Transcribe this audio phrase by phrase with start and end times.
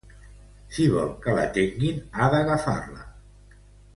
[0.77, 3.07] Si vol que l'atenguin, ha d'agafar la.